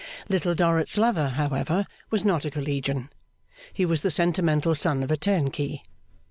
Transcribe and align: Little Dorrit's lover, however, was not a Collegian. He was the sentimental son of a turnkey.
Little 0.29 0.55
Dorrit's 0.55 0.97
lover, 0.97 1.29
however, 1.29 1.85
was 2.09 2.25
not 2.25 2.43
a 2.43 2.49
Collegian. 2.49 3.11
He 3.71 3.85
was 3.85 4.01
the 4.01 4.09
sentimental 4.09 4.73
son 4.73 5.03
of 5.03 5.11
a 5.11 5.15
turnkey. 5.17 5.83